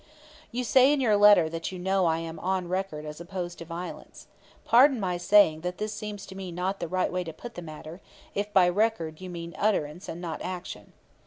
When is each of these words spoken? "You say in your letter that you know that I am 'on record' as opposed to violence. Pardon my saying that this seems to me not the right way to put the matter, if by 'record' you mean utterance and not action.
"You 0.51 0.63
say 0.63 0.91
in 0.91 0.99
your 0.99 1.15
letter 1.15 1.47
that 1.47 1.71
you 1.71 1.77
know 1.77 2.01
that 2.05 2.07
I 2.07 2.17
am 2.21 2.39
'on 2.39 2.67
record' 2.67 3.05
as 3.05 3.21
opposed 3.21 3.59
to 3.59 3.65
violence. 3.65 4.25
Pardon 4.65 4.99
my 4.99 5.17
saying 5.17 5.61
that 5.61 5.77
this 5.77 5.93
seems 5.93 6.25
to 6.25 6.35
me 6.35 6.51
not 6.51 6.79
the 6.79 6.87
right 6.87 7.11
way 7.13 7.23
to 7.23 7.31
put 7.31 7.53
the 7.53 7.61
matter, 7.61 8.01
if 8.33 8.51
by 8.51 8.65
'record' 8.67 9.21
you 9.21 9.29
mean 9.29 9.53
utterance 9.59 10.09
and 10.09 10.19
not 10.19 10.41
action. 10.41 10.93